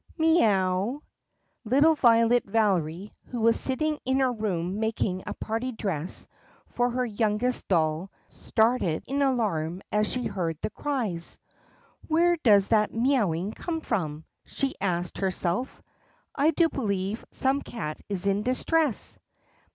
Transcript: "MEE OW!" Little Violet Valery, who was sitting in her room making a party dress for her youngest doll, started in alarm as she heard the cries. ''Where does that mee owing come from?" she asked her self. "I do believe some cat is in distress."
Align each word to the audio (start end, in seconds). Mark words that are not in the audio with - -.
"MEE 0.17 0.43
OW!" 0.43 1.03
Little 1.63 1.93
Violet 1.93 2.43
Valery, 2.45 3.11
who 3.27 3.39
was 3.41 3.59
sitting 3.59 3.99
in 4.03 4.19
her 4.21 4.33
room 4.33 4.79
making 4.79 5.21
a 5.27 5.35
party 5.35 5.71
dress 5.73 6.25
for 6.65 6.89
her 6.89 7.05
youngest 7.05 7.67
doll, 7.67 8.09
started 8.31 9.03
in 9.05 9.21
alarm 9.21 9.83
as 9.91 10.07
she 10.11 10.23
heard 10.23 10.57
the 10.63 10.71
cries. 10.71 11.37
''Where 12.09 12.35
does 12.41 12.69
that 12.69 12.91
mee 12.91 13.19
owing 13.19 13.51
come 13.51 13.79
from?" 13.79 14.25
she 14.43 14.73
asked 14.81 15.19
her 15.19 15.29
self. 15.29 15.83
"I 16.35 16.49
do 16.49 16.67
believe 16.67 17.23
some 17.29 17.61
cat 17.61 18.01
is 18.09 18.25
in 18.25 18.41
distress." 18.41 19.19